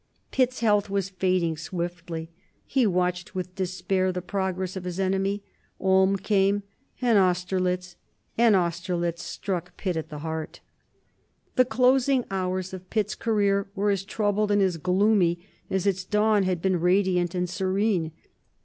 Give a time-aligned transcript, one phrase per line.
[0.31, 2.31] Pitt's health was fading swiftly;
[2.65, 5.43] he watched with despair the progress of his enemy.
[5.79, 6.63] Ulm came,
[7.03, 7.97] and Austerlitz,
[8.35, 10.59] and Austerlitz struck Pitt at the heart.
[11.55, 15.37] The closing hours of Pitt's career were as troubled and as gloomy
[15.69, 18.11] as its dawn had been radiant and serene.